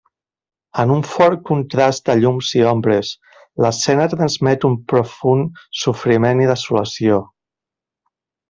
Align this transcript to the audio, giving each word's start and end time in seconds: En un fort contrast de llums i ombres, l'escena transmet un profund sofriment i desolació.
En 0.83 0.93
un 0.93 1.03
fort 1.09 1.41
contrast 1.49 2.03
de 2.11 2.15
llums 2.21 2.49
i 2.61 2.63
ombres, 2.71 3.11
l'escena 3.65 4.09
transmet 4.15 4.67
un 4.73 4.79
profund 4.95 5.63
sofriment 5.85 6.43
i 6.47 6.53
desolació. 6.55 7.25